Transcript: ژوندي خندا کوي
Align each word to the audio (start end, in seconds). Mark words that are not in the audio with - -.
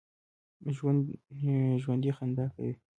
ژوندي 1.79 2.09
خندا 2.17 2.45
کوي 2.53 2.73